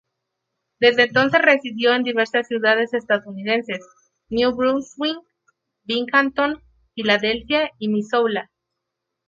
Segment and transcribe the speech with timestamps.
[0.79, 3.85] Desde entonces residió en diversas ciudades estadounidenses:
[4.29, 5.19] New Brunswick,
[5.85, 6.63] Binghamton,
[6.95, 8.49] Filadelfia y Missoula.